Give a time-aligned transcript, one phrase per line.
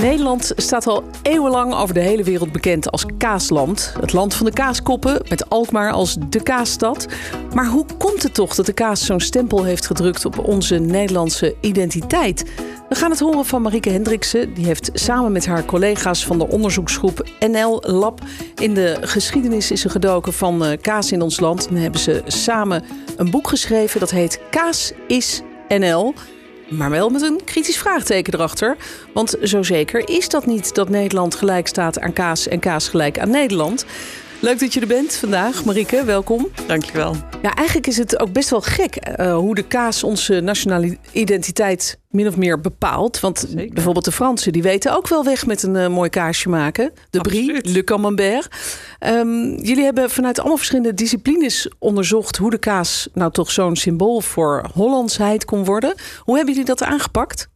[0.00, 3.94] Nederland staat al eeuwenlang over de hele wereld bekend als kaasland.
[4.00, 7.06] Het land van de kaaskoppen, met Alkmaar als de kaasstad.
[7.54, 11.54] Maar hoe komt het toch dat de kaas zo'n stempel heeft gedrukt op onze Nederlandse
[11.60, 12.44] identiteit?
[12.88, 14.54] We gaan het horen van Marieke Hendriksen.
[14.54, 18.20] Die heeft samen met haar collega's van de onderzoeksgroep NL Lab
[18.54, 21.68] in de geschiedenis is ze gedoken van eh, kaas in ons land.
[21.68, 22.84] En hebben ze samen
[23.16, 26.14] een boek geschreven dat heet Kaas is NL.
[26.70, 28.76] Maar wel met een kritisch vraagteken erachter.
[29.12, 33.18] Want zo zeker is dat niet dat Nederland gelijk staat aan kaas en kaas gelijk
[33.18, 33.84] aan Nederland.
[34.40, 36.04] Leuk dat je er bent vandaag, Marieke.
[36.04, 36.48] Welkom.
[36.66, 37.29] Dankjewel.
[37.42, 41.98] Ja, eigenlijk is het ook best wel gek uh, hoe de kaas onze nationale identiteit
[42.08, 43.20] min of meer bepaalt.
[43.20, 43.74] Want Zeker.
[43.74, 46.92] bijvoorbeeld de Fransen, die weten ook wel weg met een uh, mooi kaasje maken.
[47.10, 47.76] De Brie, Absoluut.
[47.76, 48.48] Le Camembert.
[49.06, 52.36] Um, jullie hebben vanuit allemaal verschillende disciplines onderzocht...
[52.36, 55.94] hoe de kaas nou toch zo'n symbool voor Hollandsheid kon worden.
[56.18, 57.49] Hoe hebben jullie dat aangepakt?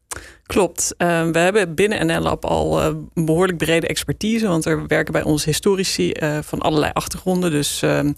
[0.47, 0.95] Klopt.
[0.99, 4.47] Uh, we hebben binnen NL-lab al uh, behoorlijk brede expertise.
[4.47, 7.51] Want er werken bij ons historici uh, van allerlei achtergronden.
[7.51, 8.13] Dus ehm,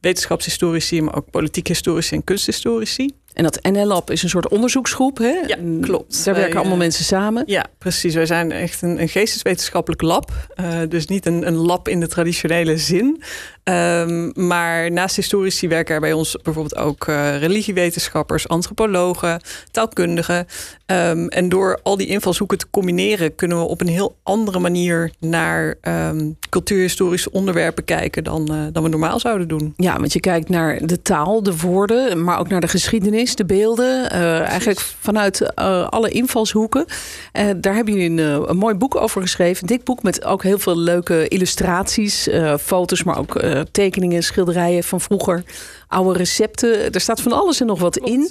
[0.00, 3.10] wetenschapshistorici, maar ook politiek historici en kunsthistorici.
[3.40, 5.42] En dat NL-lab is een soort onderzoeksgroep, hè?
[5.46, 6.24] Ja, klopt.
[6.24, 7.42] Daar werken allemaal mensen samen.
[7.46, 8.14] Ja, precies.
[8.14, 10.30] Wij zijn echt een, een geesteswetenschappelijk lab.
[10.60, 13.22] Uh, dus niet een, een, lab in de traditionele zin.
[13.64, 20.46] Um, maar naast historici werken er bij ons bijvoorbeeld ook uh, religiewetenschappers, antropologen, taalkundigen.
[20.86, 25.12] Um, en door al die invalshoeken te combineren, kunnen we op een heel andere manier
[25.18, 29.74] naar um, cultuurhistorische onderwerpen kijken dan, uh, dan we normaal zouden doen.
[29.76, 33.44] Ja, want je kijkt naar de taal, de woorden, maar ook naar de geschiedenis, de
[33.44, 34.14] beelden.
[34.14, 36.84] Uh, eigenlijk vanuit uh, alle invalshoeken.
[37.32, 39.62] Uh, daar hebben jullie een, een, mooi boek over geschreven.
[39.62, 42.28] Een dik boek met ook heel veel leuke illustraties,
[42.60, 45.44] foto's, maar ook tekeningen, schilderijen van vroeger.
[45.88, 46.92] Oude recepten.
[46.92, 48.10] Er staat van alles en nog wat Klopt.
[48.10, 48.30] in.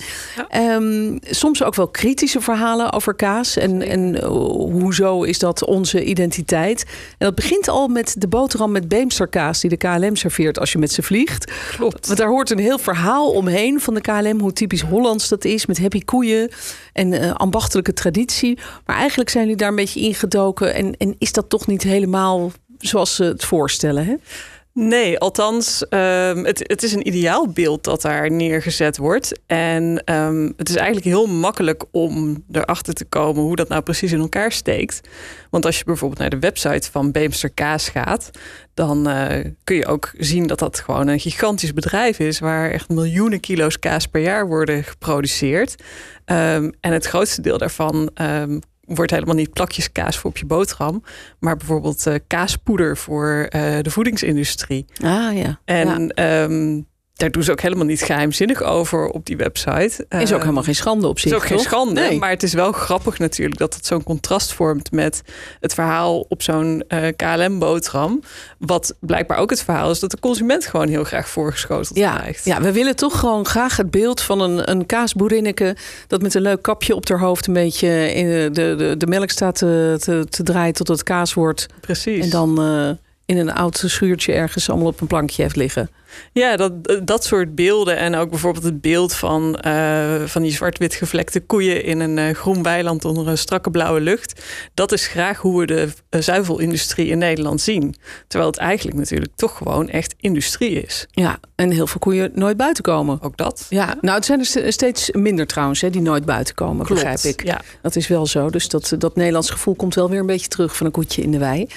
[0.51, 0.75] Ja.
[0.75, 3.57] Um, soms ook wel kritische verhalen over kaas.
[3.57, 6.85] En, en hoezo is dat onze identiteit?
[7.17, 10.77] En dat begint al met de boterham met Beemsterkaas die de KLM serveert als je
[10.77, 11.51] met ze vliegt.
[11.75, 12.07] Klopt.
[12.07, 15.65] Want daar hoort een heel verhaal omheen van de KLM, hoe typisch Hollands dat is,
[15.65, 16.51] met happy koeien
[16.93, 18.59] en uh, ambachtelijke traditie.
[18.85, 20.73] Maar eigenlijk zijn jullie daar een beetje ingedoken.
[20.73, 24.05] En, en is dat toch niet helemaal zoals ze het voorstellen?
[24.05, 24.15] Hè?
[24.81, 29.39] Nee, althans, um, het, het, is een ideaalbeeld dat daar neergezet wordt.
[29.47, 34.11] En um, het is eigenlijk heel makkelijk om erachter te komen hoe dat nou precies
[34.11, 35.07] in elkaar steekt.
[35.49, 38.31] Want als je bijvoorbeeld naar de website van Beemster Kaas gaat,
[38.73, 42.89] dan uh, kun je ook zien dat dat gewoon een gigantisch bedrijf is waar echt
[42.89, 45.75] miljoenen kilo's kaas per jaar worden geproduceerd.
[46.25, 48.11] Um, en het grootste deel daarvan
[48.95, 51.03] wordt helemaal niet plakjes kaas voor op je boterham,
[51.39, 54.85] maar bijvoorbeeld uh, kaaspoeder voor uh, de voedingsindustrie.
[55.03, 55.59] Ah ja.
[55.65, 56.43] En ja.
[56.43, 56.87] Um,
[57.19, 60.05] daar doen ze ook helemaal niet geheimzinnig over op die website.
[60.09, 61.31] Is ook helemaal geen schande op zich.
[61.31, 61.49] Is ook toch?
[61.49, 62.19] geen schande, nee.
[62.19, 65.21] maar het is wel grappig natuurlijk dat het zo'n contrast vormt met
[65.59, 68.21] het verhaal op zo'n uh, KLM-boterham.
[68.57, 72.45] Wat blijkbaar ook het verhaal is dat de consument gewoon heel graag voorgeschoteld ja, krijgt.
[72.45, 75.75] Ja, we willen toch gewoon graag het beeld van een, een kaasboerinneke
[76.07, 79.07] dat met een leuk kapje op haar hoofd een beetje in de, de, de, de
[79.07, 81.65] melk staat te, te, te draaien tot het kaas wordt.
[81.81, 82.23] Precies.
[82.23, 82.89] En dan uh,
[83.25, 85.89] in een oud schuurtje ergens allemaal op een plankje heeft liggen.
[86.33, 86.71] Ja, dat,
[87.03, 87.97] dat soort beelden.
[87.97, 92.35] En ook bijvoorbeeld het beeld van, uh, van die zwart-wit gevlekte koeien in een uh,
[92.35, 94.41] groen weiland onder een strakke blauwe lucht.
[94.73, 97.95] Dat is graag hoe we de uh, zuivelindustrie in Nederland zien.
[98.27, 101.07] Terwijl het eigenlijk natuurlijk toch gewoon echt industrie is.
[101.11, 103.21] Ja, en heel veel koeien nooit buiten komen.
[103.21, 103.65] Ook dat.
[103.69, 107.35] Ja, nou het zijn er steeds minder trouwens, hè, die nooit buiten komen, Klopt, begrijp
[107.35, 107.43] ik.
[107.45, 107.61] Ja.
[107.81, 108.49] Dat is wel zo.
[108.49, 111.31] Dus dat, dat Nederlands gevoel komt wel weer een beetje terug van een koetje in
[111.31, 111.67] de wei.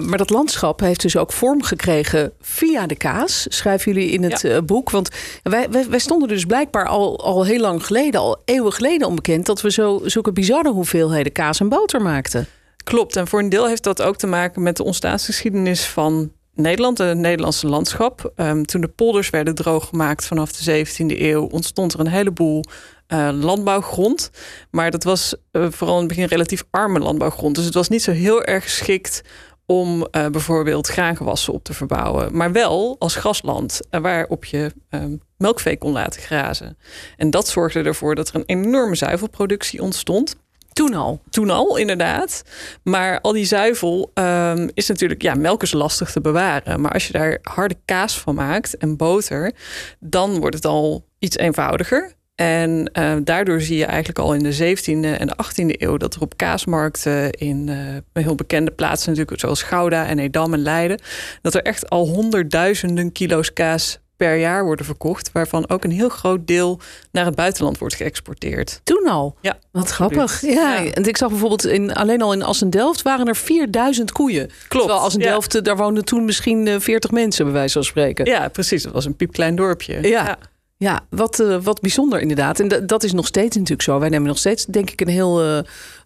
[0.00, 4.40] Maar dat landschap heeft dus ook vorm gekregen via de kaas, schrijven jullie in het
[4.40, 4.50] Ja.
[4.50, 4.90] uh, boek.
[4.90, 5.08] Want
[5.42, 9.46] wij, wij, wij stonden dus blijkbaar al, al heel lang geleden, al eeuwen geleden onbekend,
[9.46, 12.46] dat we zo, zulke bizarre hoeveelheden kaas en boter maakten.
[12.84, 13.16] Klopt.
[13.16, 17.18] En voor een deel heeft dat ook te maken met de ontstaansgeschiedenis van Nederland, het
[17.18, 18.32] Nederlandse landschap.
[18.36, 22.64] Um, toen de polders werden drooggemaakt vanaf de 17e eeuw, ontstond er een heleboel
[23.08, 24.30] uh, landbouwgrond.
[24.70, 27.54] Maar dat was uh, vooral in het begin relatief arme landbouwgrond.
[27.54, 29.22] Dus het was niet zo heel erg geschikt
[29.66, 32.36] om uh, bijvoorbeeld graangewassen op te verbouwen.
[32.36, 36.78] Maar wel als grasland uh, waarop je um, melkvee kon laten grazen.
[37.16, 40.36] En dat zorgde ervoor dat er een enorme zuivelproductie ontstond.
[40.72, 41.22] Toen al?
[41.30, 42.42] Toen al, inderdaad.
[42.82, 45.22] Maar al die zuivel um, is natuurlijk...
[45.22, 46.80] Ja, melk is lastig te bewaren.
[46.80, 49.52] Maar als je daar harde kaas van maakt en boter...
[50.00, 52.13] dan wordt het al iets eenvoudiger.
[52.34, 56.14] En uh, daardoor zie je eigenlijk al in de 17e en de 18e eeuw dat
[56.14, 61.00] er op kaasmarkten in uh, heel bekende plaatsen, natuurlijk zoals Gouda en Edam en Leiden,
[61.42, 66.08] dat er echt al honderdduizenden kilo's kaas per jaar worden verkocht, waarvan ook een heel
[66.08, 66.80] groot deel
[67.12, 68.80] naar het buitenland wordt geëxporteerd.
[68.84, 69.36] Toen al?
[69.40, 69.58] Ja.
[69.72, 70.40] Wat grappig.
[70.40, 70.50] Ja.
[70.50, 70.92] ja.
[70.92, 74.46] En ik zag bijvoorbeeld in, alleen al in Assen-Delft waren er 4000 koeien.
[74.46, 74.68] Klopt.
[74.68, 75.60] Terwijl Assen-Delft, ja.
[75.60, 78.24] daar woonden toen misschien 40 mensen, bij wijze van spreken.
[78.24, 78.82] Ja, precies.
[78.82, 80.08] Dat was een piepklein dorpje.
[80.08, 80.08] Ja.
[80.08, 80.38] ja.
[80.84, 82.60] Ja, wat, uh, wat bijzonder inderdaad.
[82.60, 83.98] En dat is nog steeds natuurlijk zo.
[83.98, 85.58] Wij nemen nog steeds, denk ik, een heel uh,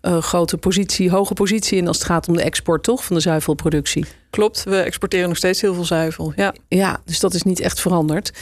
[0.03, 3.05] uh, grote positie, hoge positie in als het gaat om de export, toch?
[3.05, 4.05] Van de zuivelproductie.
[4.31, 6.33] Klopt, we exporteren nog steeds heel veel zuivel.
[6.37, 8.33] Ja, ja dus dat is niet echt veranderd.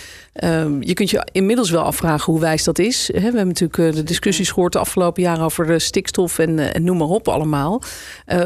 [0.45, 3.11] Um, je kunt je inmiddels wel afvragen hoe wijs dat is.
[3.13, 6.97] we hebben natuurlijk de discussies gehoord de afgelopen jaren over de stikstof en, en noem
[6.97, 7.83] maar op allemaal.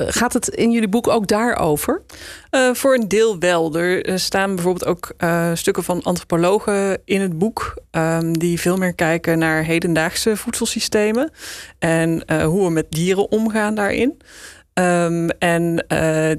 [0.06, 2.02] gaat het in jullie boek ook daarover?
[2.72, 3.76] Voor een deel wel.
[3.76, 5.14] Er staan bijvoorbeeld ook
[5.54, 7.74] stukken van antropologen in het boek.
[7.90, 11.30] Um, die veel meer kijken naar hedendaagse voedselsystemen.
[11.78, 14.18] En hoe we met dieren omgaan daarin.
[14.80, 15.84] Um, en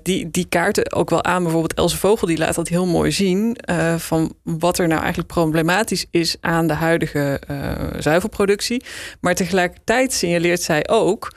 [0.04, 1.44] die, die kaarten ook wel aan.
[1.44, 3.58] Bijvoorbeeld Else Vogel die laat dat heel mooi zien.
[3.98, 7.42] van wat er nou eigenlijk problematisch is aan de huidige
[8.00, 8.84] zuivelproductie.
[9.20, 11.32] Maar tegelijkertijd signaleert zij ook.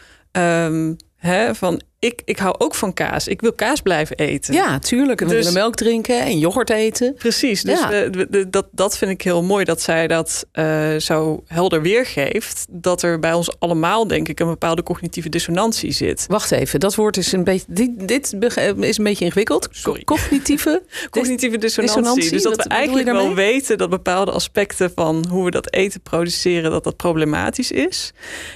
[1.17, 3.29] Hè, van ik, ik hou ook van kaas.
[3.29, 4.55] Ik wil kaas blijven eten.
[4.55, 5.21] Ja, tuurlijk.
[5.21, 7.15] En we dus, willen melk drinken en yoghurt eten.
[7.15, 7.63] Precies.
[7.63, 7.89] Dus Ja.
[7.89, 12.67] de, de, dat, dat vind ik heel mooi dat zij dat eh, zo helder weergeeft.
[12.71, 16.25] Dat er bij ons allemaal, denk ik, een bepaalde cognitieve dissonantie zit.
[16.29, 17.67] Wacht even, dat woord is een beetje.
[17.69, 19.69] Dit, dit bege- is een beetje ingewikkeld.
[19.71, 20.05] Sorry.
[20.05, 20.83] Cognitieve.
[21.11, 22.03] Cognitieve dissonantie.
[22.03, 25.73] dissonantie, Dus dat wat we eigenlijk wel weten dat bepaalde aspecten van hoe we dat
[25.73, 28.13] eten produceren, dat dat problematisch is.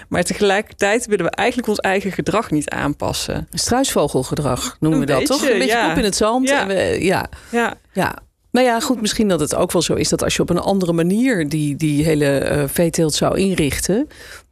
[0.09, 3.38] Maar tegelijkertijd willen we eigenlijk ons eigen gedrag niet aanpassen.
[3.51, 5.43] Struisvogelgedrag noemen we dat toch?
[5.43, 5.95] Een beetje ja.
[5.97, 6.49] in het zand.
[6.49, 6.61] Ja.
[6.61, 7.27] En we- ja.
[7.51, 8.19] Ja, Ja.
[8.51, 10.59] Nou ja, goed, misschien dat het ook wel zo is dat als je op een
[10.59, 14.09] andere manier die, die hele eh veeteelt zou inrichten,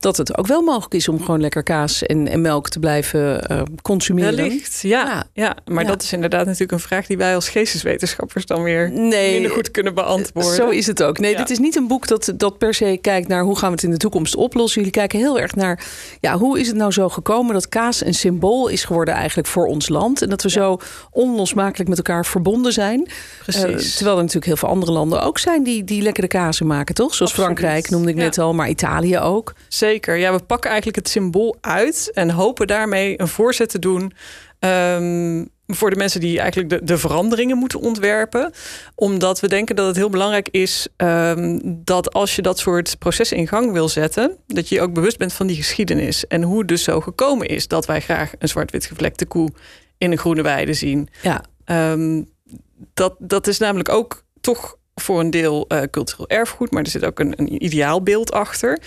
[0.06, 3.47] dat het ook wel mogelijk is om gewoon lekker kaas en, en melk te blijven
[3.49, 4.37] eh, consumeren.
[4.37, 4.81] wellicht.
[4.82, 5.25] Ja, Ja.
[5.32, 5.56] ja.
[5.64, 5.88] maar Ja.
[5.88, 9.70] dat is inderdaad natuurlijk een vraag die wij als geesteswetenschappers dan weer Nee, minder goed
[9.70, 10.55] kunnen beantwoorden.
[10.55, 11.19] Zo is het ook.
[11.19, 11.37] Nee, Ja.
[11.37, 13.85] dit is niet een boek dat, dat per se kijkt naar hoe gaan we het
[13.85, 14.79] in de toekomst oplossen.
[14.81, 15.85] Jullie kijken heel erg naar,
[16.20, 19.67] ja, hoe is het nou zo gekomen dat kaas een symbool is geworden eigenlijk voor
[19.67, 20.23] ons land.
[20.23, 20.79] En dat we zo
[21.11, 23.08] onlosmakelijk met elkaar verbonden zijn.
[23.43, 23.62] Precies.
[23.62, 26.94] Eh, terwijl er natuurlijk heel veel andere landen ook zijn die, die lekkere kazen maken,
[26.94, 27.14] toch?
[27.14, 27.58] Zoals Absoluut.
[27.58, 29.55] Frankrijk noemde ik net al, maar Italië ook.
[29.69, 29.94] Zeker.
[30.04, 34.12] Ja, we pakken eigenlijk het symbool uit en hopen daarmee een voorzet te doen.
[34.58, 38.52] ehm, voor de mensen die eigenlijk de, de veranderingen moeten ontwerpen.
[38.94, 43.37] Omdat we denken dat het heel belangrijk is ehm, dat als je dat soort processen
[43.37, 46.26] in gang wil zetten, dat je je ook bewust bent van die geschiedenis.
[46.26, 49.48] En hoe het dus zo gekomen is dat wij graag een zwart-wit gevlekte koe
[49.98, 51.08] in een groene weide zien.
[51.22, 52.22] Ja, Ehm,
[52.94, 57.04] dat, dat is namelijk ook toch voor een deel eh, cultureel erfgoed, maar er zit
[57.04, 58.78] ook een, een ideaalbeeld achter.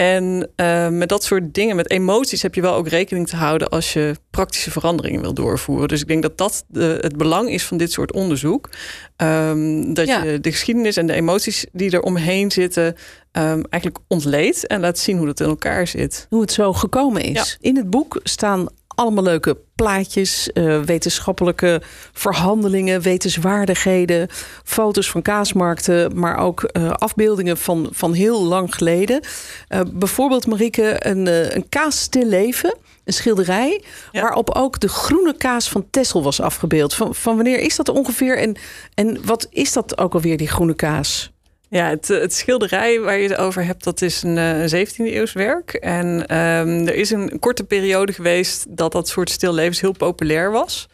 [0.00, 3.68] En eh, met dat soort dingen, met emoties, heb je wel ook rekening te houden
[3.68, 5.88] als je praktische veranderingen wil doorvoeren.
[5.88, 8.68] Dus ik denk dat dat de, het belang is van dit soort onderzoek.
[9.16, 10.22] Ehm, dat Ja.
[10.22, 12.94] je de geschiedenis en de emoties die er omheen zitten,
[13.32, 16.26] ehm, eigenlijk ontleedt en laat zien hoe dat in elkaar zit.
[16.28, 17.32] hoe het zo gekomen is.
[17.60, 17.68] Ja.
[17.68, 18.66] In het boek staan
[18.98, 24.28] allemaal leuke plaatjes, eh, wetenschappelijke verhandelingen, wetenswaardigheden,
[24.64, 29.20] foto's van kaasmarkten, maar ook eh, afbeeldingen van, van heel lang geleden.
[29.68, 32.76] Eh, bijvoorbeeld, Marieke, een, een kaas stil leven.
[33.04, 34.22] Een schilderij Ja.
[34.22, 36.94] waarop ook de groene kaas van Tessel was afgebeeld.
[36.94, 38.38] Van, van wanneer is dat ongeveer?
[38.38, 38.56] En,
[38.94, 41.30] en wat is dat ook alweer, die groene kaas?
[41.70, 45.32] Ja, het, het schilderij waar je het over hebt, dat is een eh, 17e eeuws
[45.32, 45.72] werk.
[45.72, 50.88] En ehm, er is een korte periode geweest dat dat soort stillevens heel populair was.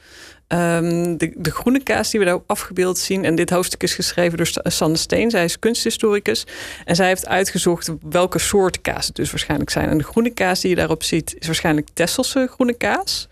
[0.46, 3.24] Ehm, de, de groene kaas die we daarop afgebeeld zien.
[3.24, 5.30] En dit hoofdstuk is geschreven door Sanne Steen.
[5.30, 6.46] Zij is kunsthistoricus.
[6.84, 9.88] En zij heeft uitgezocht welke soorten kaas het dus waarschijnlijk zijn.
[9.88, 13.28] En de groene kaas die je daarop ziet, is waarschijnlijk Tesselse groene kaas.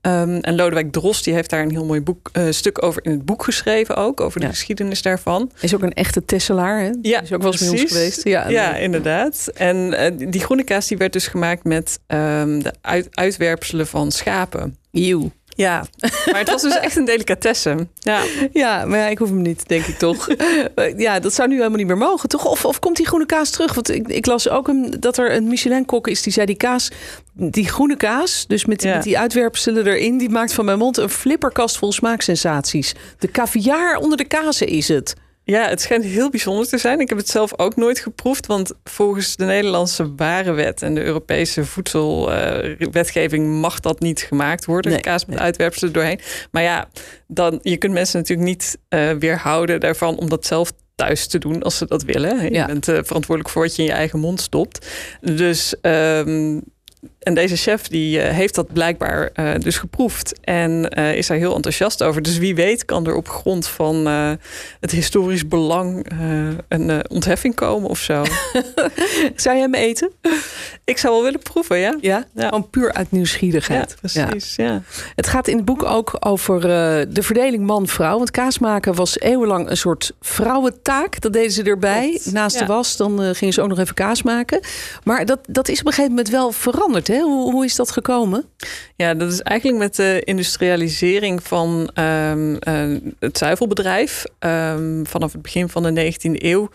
[0.00, 3.10] Ehm, en Lodewijk Drost die heeft daar een heel mooi boek, eh, stuk over in
[3.10, 4.20] het boek geschreven ook.
[4.20, 4.52] Over de Ja.
[4.52, 5.50] geschiedenis daarvan.
[5.60, 6.90] Is ook een echte Tesselaar, hè?
[7.02, 8.24] Ja, is ook wel eens bij ons geweest.
[8.24, 9.50] Ja, Ja, inderdaad.
[9.54, 14.12] En eh, die groene kaas die werd dus gemaakt met ehm, de uit, uitwerpselen van
[14.12, 14.76] schapen.
[14.92, 15.30] Eeuw.
[15.60, 15.84] Ja,
[16.26, 17.88] maar het was dus echt een delicatesse.
[17.98, 20.28] Ja, Ja, maar ja, ik hoef hem niet, denk ik toch.
[20.96, 22.44] ja, dat zou nu helemaal niet meer mogen, toch?
[22.46, 23.74] Of, of komt die groene kaas terug?
[23.74, 26.46] Want ik, ik las ook een, dat er een Michelin-kok is die zei...
[26.46, 26.90] die kaas,
[27.32, 28.94] die groene kaas, dus met, Ja.
[28.94, 30.18] met die uitwerpselen erin...
[30.18, 32.94] die maakt van mijn mond een flipperkast vol smaaksensaties.
[33.18, 35.14] De caviar onder de kazen is het.
[35.50, 37.00] Ja, het schijnt heel bijzonder te zijn.
[37.00, 38.46] Ik heb het zelf ook nooit geproefd.
[38.46, 44.92] Want volgens de Nederlandse warenwet en de Europese voedselwetgeving mag dat niet gemaakt worden.
[44.92, 45.44] Nee, kaas met nee.
[45.44, 46.20] uitwerpselen doorheen.
[46.50, 46.88] Maar ja,
[47.26, 51.62] dan, je kunt mensen natuurlijk niet eh, weerhouden daarvan om dat zelf thuis te doen
[51.62, 52.52] als ze dat willen.
[52.52, 54.86] Je bent uh, verantwoordelijk voor wat je in je eigen mond stopt.
[55.20, 56.62] Dus um,
[57.20, 61.36] en deze chef die uh, heeft dat blijkbaar uh, dus geproefd en uh, is daar
[61.36, 62.22] heel enthousiast over.
[62.22, 64.06] Dus wie weet kan er op grond van
[64.80, 66.06] het historisch belang
[66.68, 68.24] een ontheffing komen of zo.
[69.36, 70.10] zou je hem eten?
[70.84, 71.96] Ik zou wel willen proeven, ja.
[72.00, 72.58] Ja, ja.
[72.70, 73.96] puur uit nieuwsgierigheid.
[74.12, 74.82] Ja, precies, ja.
[75.14, 76.60] Het gaat in het boek ook over
[77.14, 78.16] de verdeling man-vrouw.
[78.16, 81.20] Want kaas maken was eeuwenlang een soort vrouwentaak.
[81.20, 82.20] Dat deden ze erbij.
[82.24, 84.60] Naast de was, dan gingen ze ook nog even kaas maken.
[85.04, 87.09] Maar dat, dat is op een gegeven moment wel veranderd.
[87.18, 88.44] Hoe, hoe is dat gekomen?
[88.96, 95.42] Ja, dat is eigenlijk met de industrialisering van um, uh, het zuivelbedrijf um, vanaf het
[95.42, 96.70] begin van de 19e eeuw.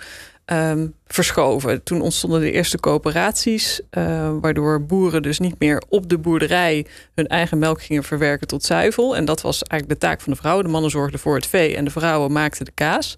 [0.52, 1.84] Um, verschoven.
[1.84, 6.86] Toen ontstonden de eerste coöperaties, uh, waardoor boeren dus niet meer op de boerderij
[7.16, 9.16] hun eigen melk gingen verwerken tot zuivel.
[9.16, 10.66] En dat was eigenlijk de taak van de vrouwen.
[10.66, 13.18] De mannen zorgden voor het vee en de vrouwen maakten de kaas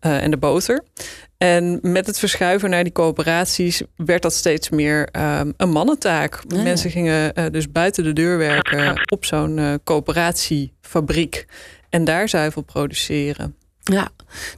[0.00, 0.84] uh, en de boter.
[1.38, 6.42] En met het verschuiven naar die coöperaties werd dat steeds meer um, een mannentaak.
[6.48, 11.46] Ah, Mensen gingen uh, dus buiten de deur werken op zo'n coöperatiefabriek
[11.90, 13.56] en daar zuivel produceren.
[13.92, 14.08] Ja,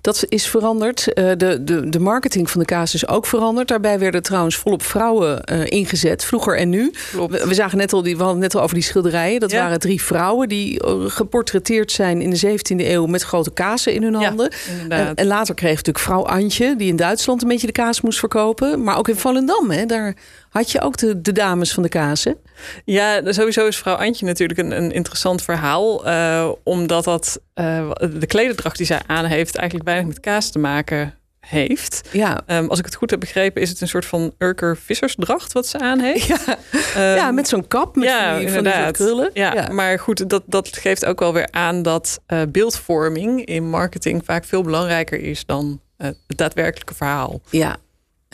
[0.01, 1.07] dat is veranderd.
[1.09, 3.69] Uh, de, de, de marketing van de kaas is ook veranderd.
[3.69, 6.93] Daarbij werden trouwens volop vrouwen uh, ingezet, vroeger en nu.
[7.13, 9.41] We, we, zagen net al, die, we hadden net al over die schilderijen.
[9.41, 9.63] Dat ja.
[9.63, 14.03] waren drie vrouwen die uh, geportretteerd zijn in de 17e eeuw met grote kazen in
[14.03, 14.51] hun handen.
[14.89, 18.01] Ja, en, en, later kreeg natuurlijk vrouw Antje, die in Duitsland een beetje de kaas
[18.01, 18.83] moest verkopen.
[18.83, 20.17] Maar ook in Volendam, hè, daar
[20.49, 22.37] had je ook de, de dames van de kazen.
[22.85, 26.09] Ja, sowieso is vrouw Antje natuurlijk een, een interessant verhaal.
[26.09, 30.59] Uh, omdat dat uh, de klederdracht die zij aan heeft eigenlijk weinig met kaas te
[30.59, 31.15] maken
[31.47, 32.09] heeft.
[32.13, 32.41] Ja.
[32.47, 35.67] Um, als ik het goed heb begrepen, is het een soort van Urker vissersdracht wat
[35.67, 36.27] ze aan heeft.
[36.37, 38.97] Ja, um, ja met zo'n kap met ja, die, inderdaad.
[38.97, 39.31] van die.
[39.33, 43.69] Ja, ja, maar goed, dat, dat geeft ook wel weer aan dat uh, beeldvorming in
[43.69, 47.41] marketing vaak veel belangrijker is dan uh, het daadwerkelijke verhaal.
[47.51, 47.77] Ja,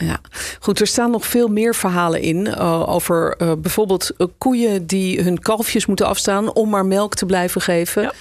[0.05, 0.19] ja,
[0.59, 0.79] goed.
[0.79, 5.39] Er staan nog veel meer verhalen in uh, over uh, bijvoorbeeld uh, koeien die hun
[5.39, 8.01] kalfjes moeten afstaan om maar melk te blijven geven.
[8.01, 8.13] Ja.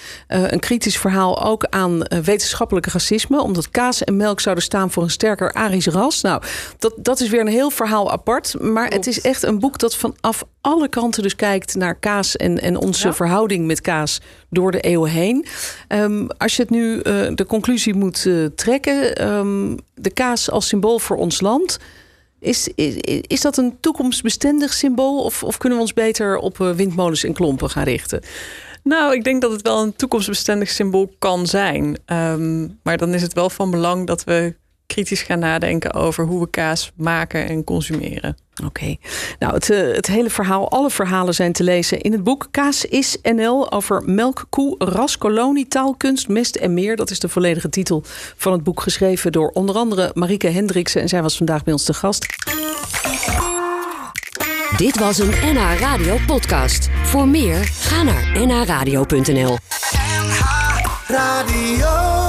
[0.52, 5.10] een kritisch verhaal ook aan wetenschappelijke racisme, omdat kaas en melk zouden staan voor een
[5.10, 6.20] sterker Arisch ras.
[6.20, 6.42] Nou,
[6.78, 8.54] dat, dat is weer een heel verhaal apart.
[8.60, 9.06] Maar Klopt.
[9.06, 12.76] het is echt een boek dat vanaf alle kanten dus kijkt naar kaas en, en
[12.76, 13.14] onze ja.
[13.14, 14.20] verhouding met kaas
[14.50, 15.46] door de eeuwen heen.
[15.88, 17.02] Um, als je het nu
[17.34, 21.71] de conclusie moet trekken, um, de kaas als symbool voor ons land.
[22.38, 22.94] Is, is,
[23.26, 25.24] is dat een toekomstbestendig symbool?
[25.24, 28.22] Of, of kunnen we ons beter op windmolens en klompen gaan richten?
[28.82, 31.98] Nou, ik denk dat het wel een toekomstbestendig symbool kan zijn.
[32.06, 34.54] Um, maar dan is het wel van belang dat we
[34.86, 38.36] kritisch gaan nadenken over hoe we kaas maken en consumeren.
[38.56, 38.98] Oké, okay.
[39.38, 43.18] nou het, het hele verhaal, alle verhalen zijn te lezen in het boek Kaas is
[43.22, 46.96] NL over melk, koe, ras, kolonie, taalkunst, mest en meer.
[46.96, 48.02] Dat is de volledige titel
[48.36, 51.84] van het boek geschreven door onder andere Marike Hendriksen en zij was vandaag bij ons
[51.84, 52.26] te gast.
[54.76, 56.88] Dit was een NH Radio podcast.
[57.04, 59.56] Voor meer ga naar nhradio.nl.
[59.92, 60.72] NH
[61.06, 62.21] Radio